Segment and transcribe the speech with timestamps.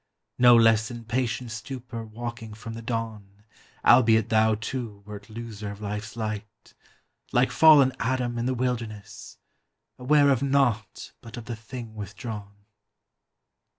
[0.39, 3.43] no less In patient stupor walking from the dawn;
[3.85, 6.73] Albeit thou too wert loser of life's light,
[7.31, 9.37] Like fallen Adam in the wilderness,
[9.99, 12.65] Aware of naught but of the thing withdrawn.